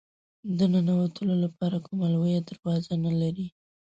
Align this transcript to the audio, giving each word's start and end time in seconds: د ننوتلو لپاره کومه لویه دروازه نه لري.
د 0.57 0.59
ننوتلو 0.73 1.33
لپاره 1.45 1.77
کومه 1.85 2.05
لویه 2.13 2.39
دروازه 2.49 2.93
نه 3.05 3.11
لري. 3.21 3.47